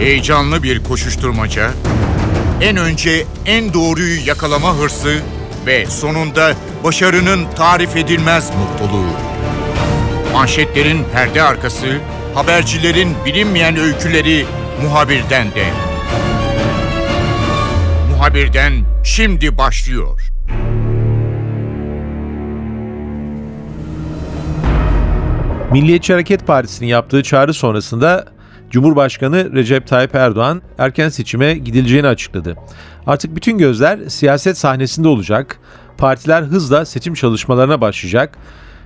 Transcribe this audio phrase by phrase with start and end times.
[0.00, 1.70] Heyecanlı bir koşuşturmaca,
[2.60, 5.20] en önce en doğruyu yakalama hırsı
[5.66, 6.52] ve sonunda
[6.84, 9.10] başarının tarif edilmez mutluluğu.
[10.32, 11.86] Manşetlerin perde arkası,
[12.34, 14.46] habercilerin bilinmeyen öyküleri
[14.82, 15.64] muhabirden de.
[18.10, 18.72] Muhabirden
[19.04, 20.20] şimdi başlıyor.
[25.72, 28.39] Milliyetçi Hareket Partisi'nin yaptığı çağrı sonrasında
[28.70, 32.56] Cumhurbaşkanı Recep Tayyip Erdoğan erken seçime gidileceğini açıkladı.
[33.06, 35.58] Artık bütün gözler siyaset sahnesinde olacak.
[35.98, 38.38] Partiler hızla seçim çalışmalarına başlayacak.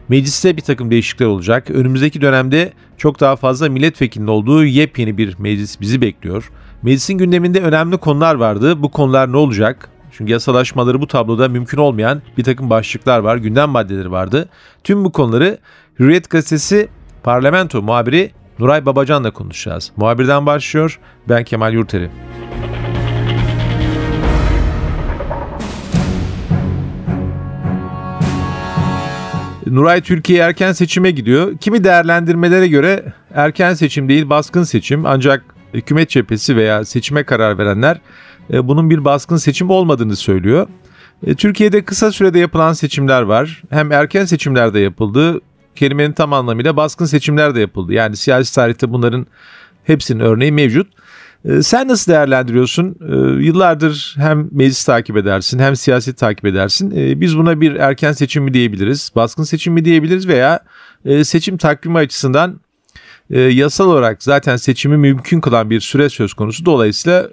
[0.09, 1.71] Mecliste bir takım değişiklikler olacak.
[1.71, 6.51] Önümüzdeki dönemde çok daha fazla milletvekilinin olduğu yepyeni bir meclis bizi bekliyor.
[6.83, 8.83] Meclisin gündeminde önemli konular vardı.
[8.83, 9.89] Bu konular ne olacak?
[10.13, 14.49] Çünkü yasalaşmaları bu tabloda mümkün olmayan bir takım başlıklar var, gündem maddeleri vardı.
[14.85, 15.59] Tüm bu konuları
[15.99, 16.89] Hürriyet Gazetesi
[17.23, 19.93] parlamento muhabiri Nuray Babacan'la konuşacağız.
[19.97, 22.11] Muhabirden başlıyor, ben Kemal Yurteri.
[29.67, 31.59] Nuray Türkiye erken seçime gidiyor.
[31.59, 38.01] Kimi değerlendirmelere göre erken seçim değil baskın seçim ancak hükümet cephesi veya seçime karar verenler
[38.53, 40.67] e, bunun bir baskın seçim olmadığını söylüyor.
[41.27, 43.63] E, Türkiye'de kısa sürede yapılan seçimler var.
[43.71, 45.41] Hem erken seçimlerde yapıldı,
[45.77, 47.93] kelimenin tam anlamıyla baskın seçimler de yapıldı.
[47.93, 49.27] Yani siyasi tarihte bunların
[49.85, 50.87] hepsinin örneği mevcut.
[51.45, 52.97] E, sen nasıl değerlendiriyorsun?
[53.41, 57.21] Yıllardır hem meclis takip edersin hem siyaset takip edersin.
[57.21, 60.61] Biz buna bir erken seçim mi diyebiliriz, baskın seçim mi diyebiliriz veya
[61.23, 62.61] seçim takvimi açısından
[63.31, 66.65] e, yasal olarak zaten seçimi mümkün kılan bir süre söz konusu.
[66.65, 67.29] Dolayısıyla e,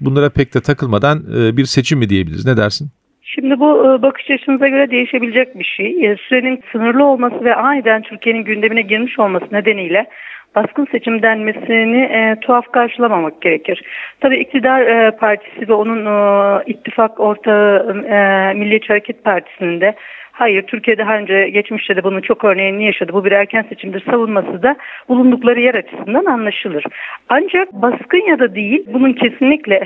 [0.00, 2.44] bunlara pek de takılmadan e, bir seçim mi diyebiliriz?
[2.44, 2.90] Ne dersin?
[3.34, 6.06] Şimdi bu e, bakış açınıza göre değişebilecek bir şey.
[6.06, 10.06] E, sürenin sınırlı olması ve aniden Türkiye'nin gündemine girmiş olması nedeniyle
[10.54, 13.82] baskın seçim denmesini e, tuhaf karşılamamak gerekir.
[14.20, 19.94] Tabii iktidar e, partisi ve onun e, ittifak ortağı e, Milliyetçi Hareket Partisi'nin de
[20.40, 23.12] Hayır Türkiye daha önce geçmişte de bunun çok örneğini yaşadı.
[23.12, 24.76] Bu bir erken seçimdir savunması da
[25.08, 26.84] bulundukları yer açısından anlaşılır.
[27.28, 29.80] Ancak baskın ya da değil bunun kesinlikle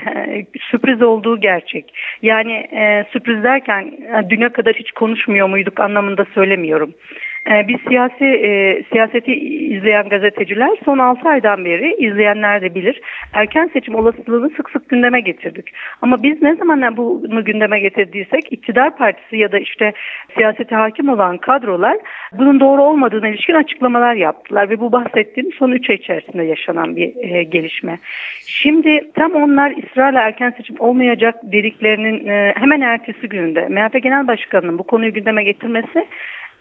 [0.71, 1.95] sürpriz olduğu gerçek.
[2.23, 6.95] Yani e, sürpriz derken e, düne kadar hiç konuşmuyor muyduk anlamında söylemiyorum.
[7.51, 9.35] E, biz siyasi e, siyaseti
[9.77, 13.01] izleyen gazeteciler son 6 aydan beri izleyenler de bilir.
[13.33, 15.75] Erken seçim olasılığını sık sık gündeme getirdik.
[16.03, 19.93] Ama biz ne zaman bunu gündeme getirdiysek iktidar partisi ya da işte
[20.37, 21.97] siyasete hakim olan kadrolar
[22.33, 27.17] bunun doğru olmadığına ilişkin açıklamalar yaptılar ve bu bahsettiğim son 3 ay içerisinde yaşanan bir
[27.17, 27.99] e, gelişme.
[28.47, 34.79] Şimdi tam onlar ısrarla erken seçim olmayacak dediklerinin e, hemen ertesi gününde MHP Genel Başkanı'nın
[34.79, 36.07] bu konuyu gündeme getirmesi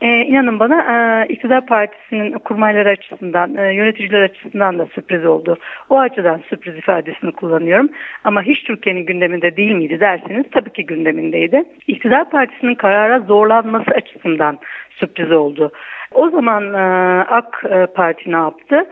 [0.02, 5.58] e, inanın bana e, iktidar partisinin kurmayları açısından, e, yöneticiler açısından da sürpriz oldu.
[5.90, 7.90] O açıdan sürpriz ifadesini kullanıyorum.
[8.24, 11.64] Ama hiç Türkiye'nin gündeminde değil miydi derseniz tabii ki gündemindeydi.
[11.88, 14.60] İktidar partisinin karara zorlanması açısından
[14.90, 15.72] sürpriz oldu.
[16.12, 17.64] O zaman e, AK
[17.96, 18.86] Parti ne yaptı?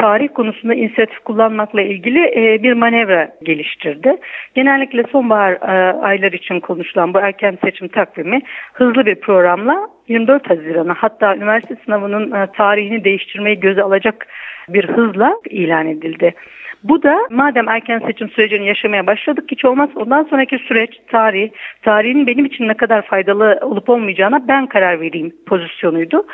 [0.00, 4.16] Tarih konusunda inisiyatif kullanmakla ilgili e, bir manevra geliştirdi.
[4.54, 8.40] Genellikle sonbahar e, aylar için konuşulan bu erken seçim takvimi
[8.72, 14.26] hızlı bir programla 24 Haziran'a hatta üniversite sınavının e, tarihini değiştirmeyi göze alacak
[14.68, 16.34] bir hızla ilan edildi.
[16.84, 21.50] Bu da madem erken seçim sürecini yaşamaya başladık hiç olmaz ondan sonraki süreç tarih,
[21.82, 26.26] tarihin benim için ne kadar faydalı olup olmayacağına ben karar vereyim pozisyonuydu.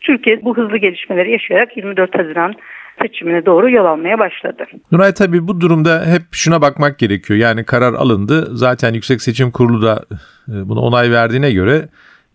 [0.00, 2.54] Türkiye bu hızlı gelişmeleri yaşayarak 24 Haziran
[3.02, 4.64] seçimine doğru yol almaya başladı.
[4.92, 7.38] Nuray tabii bu durumda hep şuna bakmak gerekiyor.
[7.38, 8.56] Yani karar alındı.
[8.56, 10.04] Zaten Yüksek Seçim Kurulu da
[10.48, 11.88] e, buna onay verdiğine göre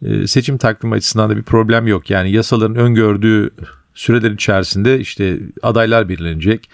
[0.05, 2.09] e, seçim takvimi açısından da bir problem yok.
[2.09, 3.49] Yani yasaların öngördüğü
[3.93, 6.69] süreler içerisinde işte adaylar belirlenecek.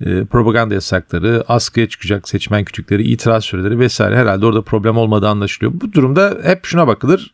[0.00, 5.72] E, propaganda yasakları, askıya çıkacak seçmen kütükleri, itiraz süreleri vesaire herhalde orada problem olmadığı anlaşılıyor.
[5.80, 7.33] Bu durumda hep şuna bakılır.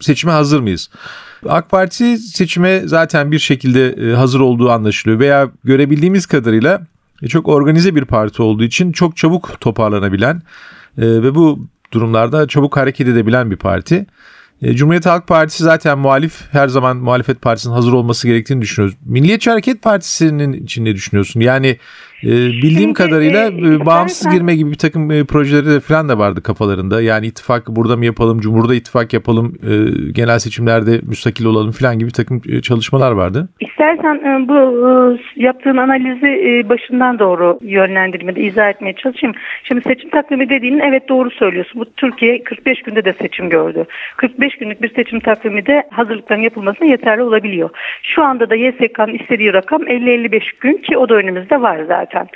[0.00, 0.90] Seçime hazır mıyız?
[1.48, 6.86] AK Parti seçime zaten bir şekilde e, hazır olduğu anlaşılıyor veya görebildiğimiz kadarıyla
[7.22, 10.42] e, çok organize bir parti olduğu için çok çabuk toparlanabilen
[10.98, 14.06] e, ve bu durumlarda çabuk hareket edebilen bir parti.
[14.62, 18.96] Cumhuriyet Halk Partisi zaten muhalif her zaman muhalefet partisinin hazır olması gerektiğini düşünüyoruz.
[19.04, 21.40] Milliyetçi Hareket Partisi'nin için ne düşünüyorsun?
[21.40, 21.78] Yani
[22.22, 26.18] e, bildiğim Şimdi, kadarıyla e, bağımsız girme gibi bir takım e, projeleri de falan da
[26.18, 27.02] vardı kafalarında.
[27.02, 29.72] Yani ittifak burada mı yapalım, Cumhurda ittifak yapalım, e,
[30.12, 33.48] genel seçimlerde müstakil olalım falan gibi bir takım e, çalışmalar vardı.
[33.60, 34.90] İstersen e, bu e,
[35.42, 39.36] yaptığın analizi e, başından doğru yönlendirmede izah etmeye çalışayım.
[39.64, 41.80] Şimdi seçim takvimi dediğinin evet doğru söylüyorsun.
[41.80, 43.84] Bu Türkiye 45 günde de seçim gördü.
[44.16, 47.70] 45 günlük bir seçim takvimi de hazırlıkların yapılmasına yeterli olabiliyor.
[48.02, 52.30] Şu anda da YSK'nın istediği rakam 50-55 gün ki o da önümüzde var zaten zaten.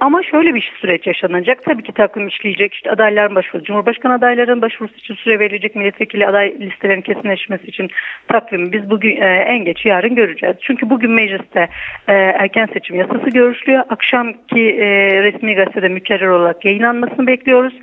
[0.00, 1.64] Ama şöyle bir süreç yaşanacak.
[1.64, 2.74] Tabii ki takvim işleyecek.
[2.74, 5.76] İşte adayların başvurusu, Cumhurbaşkanı adaylarının başvurusu için süre verilecek.
[5.76, 7.90] Milletvekili aday listelerinin kesinleşmesi için
[8.28, 10.56] takvimi biz bugün e, en geç yarın göreceğiz.
[10.60, 11.68] Çünkü bugün mecliste
[12.08, 13.82] e, erken seçim yasası görüşülüyor.
[13.88, 14.86] Akşamki e,
[15.22, 17.74] resmi gazetede mükerrer olarak yayınlanmasını bekliyoruz.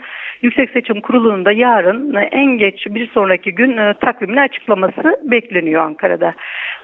[0.41, 5.83] Yüksek Seçim Kurulu'nun da yarın e, en geç bir sonraki gün e, takvimini açıklaması bekleniyor
[5.83, 6.33] Ankara'da.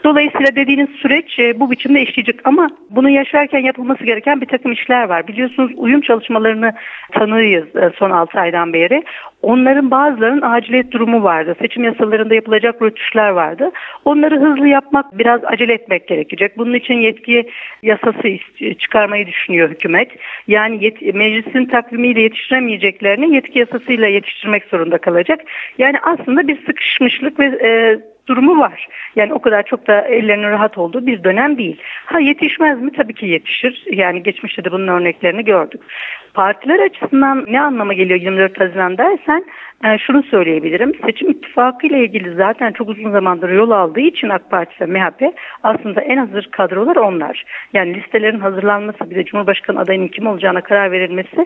[0.03, 5.03] Dolayısıyla dediğiniz süreç e, bu biçimde işleyecek ama bunu yaşarken yapılması gereken bir takım işler
[5.03, 5.22] var.
[5.27, 6.73] Biliyorsunuz uyum çalışmalarını
[7.11, 9.03] tanıyız e, son 6 aydan beri.
[9.41, 11.55] Onların bazılarının aciliyet durumu vardı.
[11.61, 13.71] Seçim yasalarında yapılacak rötuşlar vardı.
[14.05, 16.57] Onları hızlı yapmak, biraz acele etmek gerekecek.
[16.57, 17.49] Bunun için yetki
[17.83, 18.37] yasası
[18.79, 20.11] çıkarmayı düşünüyor hükümet.
[20.47, 25.39] Yani yet meclisin takvimiyle yetiştiremeyeceklerini yetki yasasıyla yetiştirmek zorunda kalacak.
[25.77, 28.87] Yani aslında bir sıkışmışlık ve e, durumu var.
[29.15, 31.77] Yani o kadar çok da ellerinin rahat olduğu bir dönem değil.
[32.05, 32.91] Ha yetişmez mi?
[32.91, 33.83] Tabii ki yetişir.
[33.91, 35.81] Yani geçmişte de bunun örneklerini gördük.
[36.33, 39.45] Partiler açısından ne anlama geliyor 24 Haziran dersen
[39.85, 40.93] e, şunu söyleyebilirim.
[41.05, 45.35] Seçim ittifakı ile ilgili zaten çok uzun zamandır yol aldığı için AK Parti ve MHP
[45.63, 47.43] aslında en hazır kadrolar onlar.
[47.73, 51.45] Yani listelerin hazırlanması bir de Cumhurbaşkanı adayının kim olacağına karar verilmesi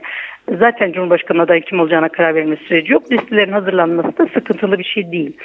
[0.59, 3.11] zaten Cumhurbaşkanı adayı kim olacağına karar verilmesi süreci yok.
[3.11, 5.37] Listelerin hazırlanması da sıkıntılı bir şey değil.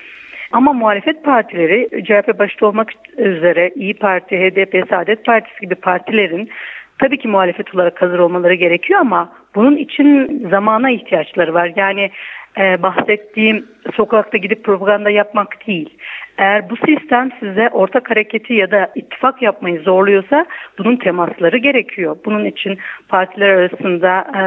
[0.52, 2.88] Ama muhalefet partileri CHP başta olmak
[3.19, 6.50] üzere İyi Parti, HDP, Saadet Partisi gibi partilerin
[6.99, 11.72] tabii ki muhalefet olarak hazır olmaları gerekiyor ama bunun için zamana ihtiyaçları var.
[11.76, 12.10] Yani
[12.58, 13.66] e, bahsettiğim
[13.96, 15.99] sokakta gidip propaganda yapmak değil.
[16.38, 20.46] Eğer bu sistem size ortak hareketi ya da ittifak yapmayı zorluyorsa
[20.78, 22.16] bunun temasları gerekiyor.
[22.25, 22.78] Bunun için
[23.08, 24.44] partiler arasında e,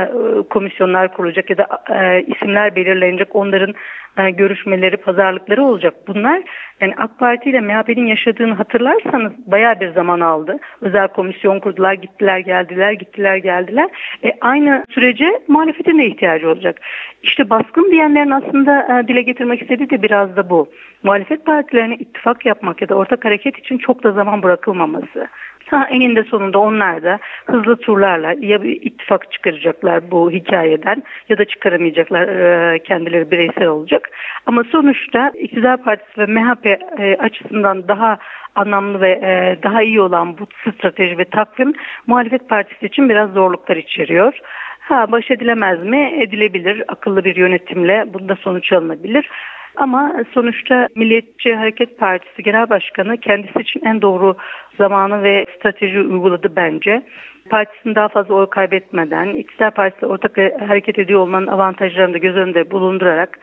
[0.49, 3.35] komisyonlar kurulacak ya da e, isimler belirlenecek.
[3.35, 3.75] Onların
[4.17, 5.93] e, görüşmeleri, pazarlıkları olacak.
[6.07, 6.41] Bunlar
[6.81, 10.59] yani AK Parti ile MHP'nin yaşadığını hatırlarsanız bayağı bir zaman aldı.
[10.81, 13.89] Özel komisyon kurdular, gittiler, geldiler, gittiler, geldiler.
[14.23, 16.81] E, aynı sürece muhalefetin de ihtiyacı olacak.
[17.23, 20.69] İşte baskın diyenlerin aslında e, dile getirmek istediği de biraz da bu.
[21.03, 25.27] Muhalefet partilerine ittifak yapmak ya da ortak hareket için çok da zaman bırakılmaması.
[25.89, 32.27] Eninde sonunda onlar da hızlı turlarla ya bir ittifak çıkaracaklar bu hikayeden ya da çıkaramayacaklar
[32.27, 34.09] e, kendileri bireysel olacak.
[34.45, 38.17] Ama sonuçta iktidar partisi ve MHP e, açısından daha
[38.55, 41.73] anlamlı ve e, daha iyi olan bu strateji ve takvim
[42.07, 44.39] muhalefet partisi için biraz zorluklar içeriyor.
[44.79, 46.19] Ha baş edilemez mi?
[46.21, 46.83] Edilebilir.
[46.87, 49.29] Akıllı bir yönetimle bunda sonuç alınabilir.
[49.77, 54.37] Ama sonuçta Milliyetçi Hareket Partisi Genel Başkanı kendisi için en doğru
[54.77, 57.03] zamanı ve strateji uyguladı bence.
[57.49, 62.71] Partisinin daha fazla oy kaybetmeden, iktidar partisi ortak hareket ediyor olmanın avantajlarını da göz önünde
[62.71, 63.39] bulundurarak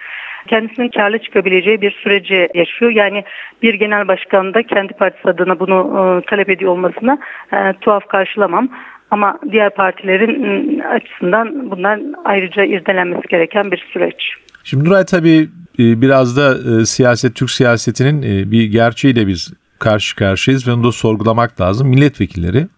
[0.49, 2.91] kendisinin karlı çıkabileceği bir süreci yaşıyor.
[2.91, 3.25] Yani
[3.63, 5.79] bir genel başkan da kendi partisi adına bunu
[6.25, 7.19] e, talep ediyor olmasına
[7.53, 8.69] e, tuhaf karşılamam.
[9.11, 14.35] Ama diğer partilerin açısından bunlar ayrıca irdelenmesi gereken bir süreç.
[14.65, 15.49] Şimdi Nuray tabii
[15.79, 20.93] biraz da e, siyaset, Türk siyasetinin e, bir gerçeğiyle biz karşı karşıyayız ve onu da
[20.93, 21.89] sorgulamak lazım.
[21.89, 22.69] Milletvekilleri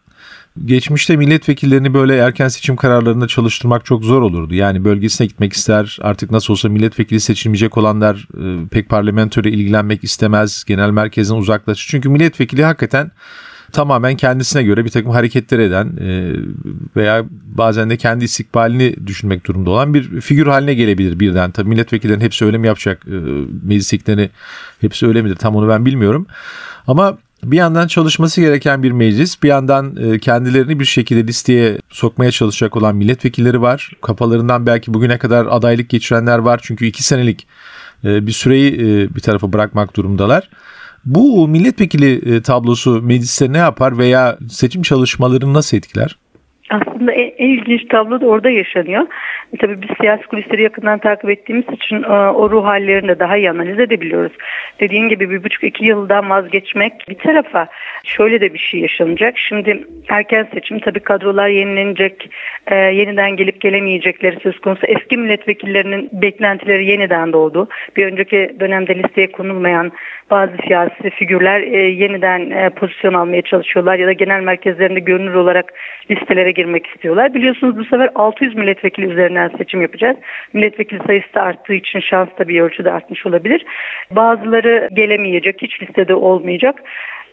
[0.64, 4.54] Geçmişte milletvekillerini böyle erken seçim kararlarında çalıştırmak çok zor olurdu.
[4.54, 8.28] Yani bölgesine gitmek ister artık nasıl olsa milletvekili seçilmeyecek olanlar
[8.70, 10.64] pek parlamentoyla ilgilenmek istemez.
[10.66, 11.88] Genel merkezden uzaklaşır.
[11.90, 13.10] Çünkü milletvekili hakikaten
[13.74, 16.32] tamamen kendisine göre bir takım hareketler eden e,
[16.96, 21.50] veya bazen de kendi istikbalini düşünmek durumda olan bir figür haline gelebilir birden.
[21.50, 23.02] Tabii milletvekillerinin hepsi öyle mi yapacak?
[23.68, 24.30] E,
[24.80, 25.36] hepsi öyle midir?
[25.36, 26.26] Tam onu ben bilmiyorum.
[26.86, 32.30] Ama bir yandan çalışması gereken bir meclis, bir yandan e, kendilerini bir şekilde listeye sokmaya
[32.30, 33.90] çalışacak olan milletvekilleri var.
[34.02, 36.60] Kafalarından belki bugüne kadar adaylık geçirenler var.
[36.62, 37.46] Çünkü iki senelik
[38.04, 38.78] bir süreyi
[39.14, 40.48] bir tarafa bırakmak durumundalar.
[41.06, 46.16] Bu milletvekili e, tablosu mecliste ne yapar veya seçim çalışmalarını nasıl etkiler?
[46.70, 49.06] Aslında en, en ilginç tablo da orada yaşanıyor.
[49.54, 53.36] E, tabii biz siyasi kulisleri yakından takip ettiğimiz için e, o ruh hallerini de daha
[53.36, 54.32] iyi analiz edebiliyoruz.
[54.80, 57.68] Dediğin gibi bir buçuk iki yıldan vazgeçmek bir tarafa
[58.04, 59.38] şöyle de bir şey yaşanacak.
[59.38, 62.30] Şimdi erken seçim tabii kadrolar yenilenecek,
[62.66, 64.86] e, yeniden gelip gelemeyecekleri söz konusu.
[64.86, 67.68] Eski milletvekillerinin beklentileri yeniden doğdu.
[67.96, 69.92] Bir önceki dönemde listeye konulmayan
[70.30, 75.72] bazı siyasi figürler e, yeniden e, pozisyon almaya çalışıyorlar ya da genel merkezlerinde görünür olarak
[76.10, 77.34] listelere girmek istiyorlar.
[77.34, 80.16] Biliyorsunuz bu sefer 600 milletvekili üzerinden seçim yapacağız.
[80.52, 83.66] Milletvekili sayısı da arttığı için şans da bir ölçüde artmış olabilir.
[84.10, 86.82] Bazıları gelemeyecek, hiç listede olmayacak.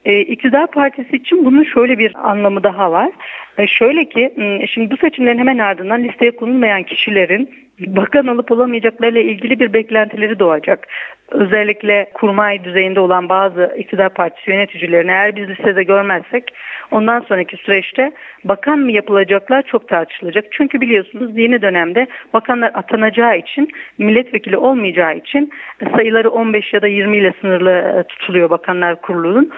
[0.05, 3.11] E, iktidar partisi için bunun şöyle bir anlamı daha var.
[3.57, 4.33] E, şöyle ki
[4.69, 10.87] şimdi bu seçimlerin hemen ardından listeye konulmayan kişilerin bakan olup olamayacaklarıyla ilgili bir beklentileri doğacak.
[11.31, 16.53] Özellikle kurmay düzeyinde olan bazı iktidar partisi yöneticilerini eğer biz listede görmezsek
[16.91, 18.11] ondan sonraki süreçte
[18.43, 20.45] bakan mı yapılacaklar çok tartışılacak.
[20.51, 25.51] Çünkü biliyorsunuz yeni dönemde bakanlar atanacağı için milletvekili olmayacağı için
[25.95, 29.51] sayıları 15 ya da 20 ile sınırlı tutuluyor bakanlar kurulunun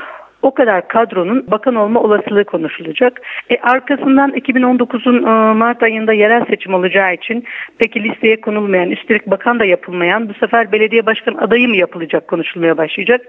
[0.44, 3.22] o kadar kadronun bakan olma olasılığı konuşulacak.
[3.50, 7.44] E, arkasından 2019'un e, Mart ayında yerel seçim olacağı için
[7.78, 12.78] peki listeye konulmayan, üstelik bakan da yapılmayan bu sefer belediye başkan adayı mı yapılacak konuşulmaya
[12.78, 13.22] başlayacak.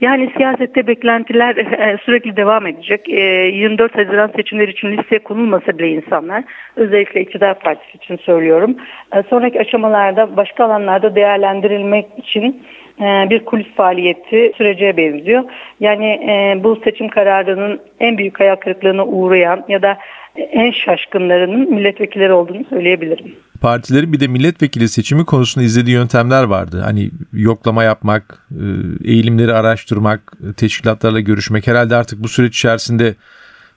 [0.00, 3.08] Yani siyasette beklentiler e, sürekli devam edecek.
[3.08, 6.44] E, 24 Haziran seçimleri için listeye konulmasa bile insanlar
[6.76, 8.76] özellikle iktidar partisi için söylüyorum.
[9.14, 12.62] E, sonraki aşamalarda başka alanlarda değerlendirilmek için
[13.00, 15.44] e, bir kulis faaliyeti sürece benziyor.
[15.80, 19.98] Yani e, bu seçim kararının en büyük hayal kırıklığına uğrayan ya da
[20.36, 23.34] en şaşkınlarının milletvekilleri olduğunu söyleyebilirim.
[23.60, 26.80] Partilerin bir de milletvekili seçimi konusunda izlediği yöntemler vardı.
[26.84, 28.64] Hani yoklama yapmak, e,
[29.10, 33.14] eğilimleri araştırmak, teşkilatlarla görüşmek herhalde artık bu süreç içerisinde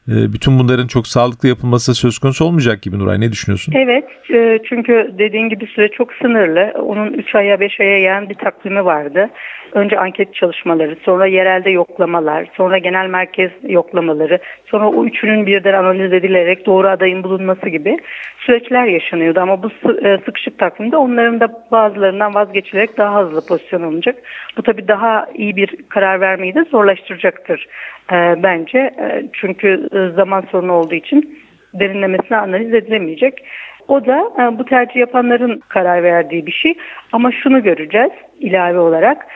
[0.07, 3.21] bütün bunların çok sağlıklı yapılması söz konusu olmayacak gibi Nuray.
[3.21, 3.73] Ne düşünüyorsun?
[3.77, 6.73] Evet e, çünkü dediğin gibi süre çok sınırlı.
[6.79, 9.29] Onun 3 aya 5 aya yayan bir takvimi vardı.
[9.71, 16.13] Önce anket çalışmaları, sonra yerelde yoklamalar, sonra genel merkez yoklamaları, sonra o üçünün birden analiz
[16.13, 17.97] edilerek doğru adayın bulunması gibi
[18.37, 19.39] süreçler yaşanıyordu.
[19.39, 19.69] Ama bu
[20.07, 24.15] e, sıkışık takvimde onların da bazılarından vazgeçilerek daha hızlı pozisyon alınacak.
[24.57, 27.67] Bu tabii daha iyi bir karar vermeyi de zorlaştıracaktır
[28.13, 28.93] e, bence.
[29.33, 31.39] Çünkü e, zaman sorunu olduğu için
[31.73, 33.45] derinlemesine analiz edilemeyecek.
[33.87, 36.77] O da e, bu tercih yapanların karar verdiği bir şey.
[37.11, 39.27] Ama şunu göreceğiz ilave olarak.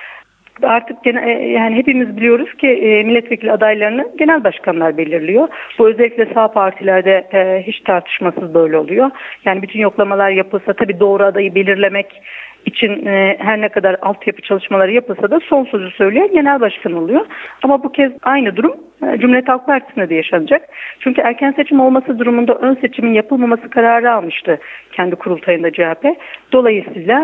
[0.64, 2.68] Artık gene, e, yani hepimiz biliyoruz ki
[3.06, 5.48] milletvekili adaylarını genel başkanlar belirliyor.
[5.80, 7.28] Bu özellikle sağ partilerde
[7.68, 9.12] hiç tartışmasız böyle oluyor.
[9.46, 12.22] Yani bütün yoklamalar yapılsa tabii doğru adayı belirlemek
[12.66, 17.26] için e, her ne kadar altyapı çalışmaları yapılsa da son sözü söyleyen genel başkan oluyor.
[17.64, 20.62] Ama bu kez aynı durum e, Cumhuriyet Halk Partisi'nde de yaşanacak.
[21.00, 24.60] Çünkü erken seçim olması durumunda ön seçimin yapılmaması kararı almıştı
[24.92, 26.06] kendi kurultayında CHP.
[26.52, 27.22] Dolayısıyla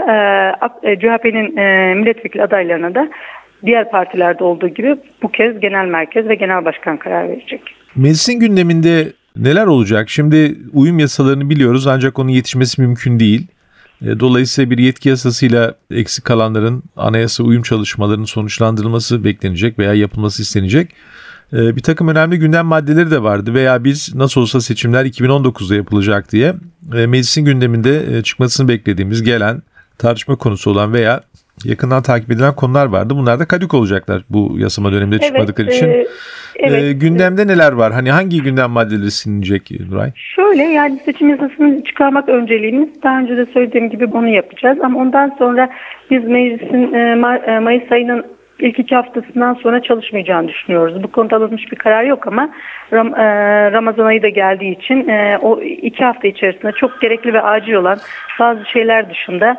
[0.83, 3.09] e, e CHP'nin e, milletvekili adaylarına da
[3.65, 7.61] diğer partilerde olduğu gibi bu kez genel merkez ve genel başkan karar verecek.
[7.95, 10.09] Meclisin gündeminde neler olacak?
[10.09, 13.47] Şimdi uyum yasalarını biliyoruz ancak onun yetişmesi mümkün değil.
[14.01, 20.89] E, dolayısıyla bir yetki yasasıyla eksik kalanların anayasa uyum çalışmalarının sonuçlandırılması beklenecek veya yapılması istenecek.
[21.53, 26.31] E, bir takım önemli gündem maddeleri de vardı veya biz nasıl olsa seçimler 2019'da yapılacak
[26.31, 26.53] diye
[26.97, 29.61] e, meclisin gündeminde çıkmasını beklediğimiz gelen
[29.97, 31.21] tartışma konusu olan veya
[31.65, 33.13] yakından takip edilen konular vardı.
[33.17, 35.87] Bunlar da kadük olacaklar bu yasama döneminde evet, çıkmadıkları için.
[35.87, 36.05] E,
[36.55, 36.83] evet.
[36.83, 37.93] E, gündemde neler var?
[37.93, 40.11] Hani hangi gündem maddeleri silinecek Nuray?
[40.15, 42.89] Şöyle yani seçim yasasını çıkarmak önceliğimiz.
[43.03, 44.77] Daha önce de söylediğim gibi bunu yapacağız.
[44.83, 45.69] Ama ondan sonra
[46.11, 46.99] biz meclisin e,
[47.47, 48.25] e, Mayıs ayının
[48.59, 51.03] ilk iki haftasından sonra çalışmayacağını düşünüyoruz.
[51.03, 52.49] Bu konuda alınmış bir karar yok ama
[52.93, 57.41] Ram, e, Ramazan ayı da geldiği için e, o iki hafta içerisinde çok gerekli ve
[57.41, 57.99] acil olan
[58.39, 59.57] bazı şeyler dışında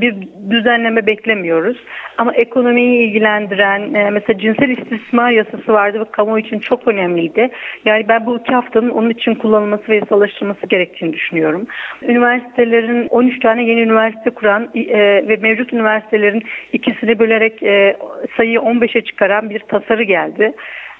[0.00, 0.14] bir
[0.50, 1.76] düzenleme beklemiyoruz.
[2.18, 7.50] Ama ekonomiyi ilgilendiren e, mesela cinsel istismar yasası vardı ve kamu için çok önemliydi.
[7.84, 11.66] Yani ben bu iki haftanın onun için kullanılması ve yasalaştırılması gerektiğini düşünüyorum.
[12.02, 16.42] Üniversitelerin 13 tane yeni üniversite kuran e, ve mevcut üniversitelerin
[16.72, 17.96] ikisini bölerek e,
[18.36, 20.52] sayıyı 15'e çıkaran bir tasarı geldi.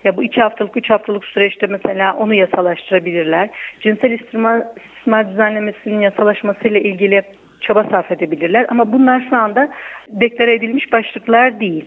[0.04, 3.50] Ya bu iki haftalık, üç haftalık süreçte mesela onu yasalaştırabilirler.
[3.80, 7.22] Cinsel istismar, istismar düzenlemesinin yasalaşmasıyla ilgili
[7.60, 8.66] çaba sarf edebilirler.
[8.68, 9.68] Ama bunlar şu anda
[10.08, 11.84] deklare edilmiş başlıklar değil.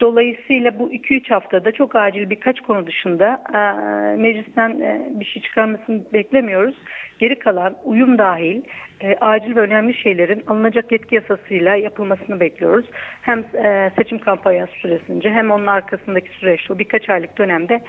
[0.00, 6.12] Dolayısıyla bu 2-3 haftada çok acil birkaç konu dışında e, meclisten e, bir şey çıkarmasını
[6.12, 6.74] beklemiyoruz.
[7.18, 8.62] Geri kalan uyum dahil
[9.00, 12.86] e, acil ve önemli şeylerin alınacak yetki yasasıyla yapılmasını bekliyoruz.
[13.22, 17.80] Hem e, seçim kampanyası süresince hem onun arkasındaki süreçte o birkaç aylık dönemde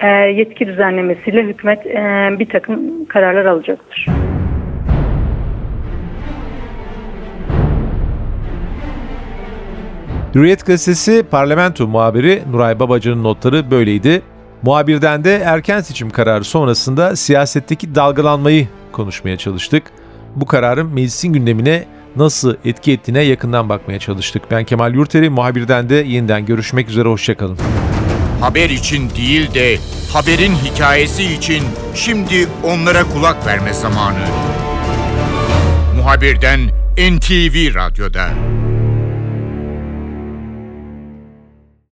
[0.00, 4.06] e, yetki düzenlemesiyle hükümet e, bir takım kararlar alacaktır.
[10.36, 14.22] Hürriyet Gazetesi parlamento muhabiri Nuray Babacan'ın notları böyleydi.
[14.62, 19.82] Muhabirden de erken seçim kararı sonrasında siyasetteki dalgalanmayı konuşmaya çalıştık.
[20.34, 21.84] Bu kararın meclisin gündemine
[22.16, 24.42] nasıl etki ettiğine yakından bakmaya çalıştık.
[24.50, 27.58] Ben Kemal Yurteri, muhabirden de yeniden görüşmek üzere, hoşçakalın.
[28.40, 29.78] Haber için değil de
[30.12, 31.62] haberin hikayesi için
[31.94, 34.26] şimdi onlara kulak verme zamanı.
[35.96, 36.60] Muhabirden
[36.98, 38.28] NTV Radyo'da.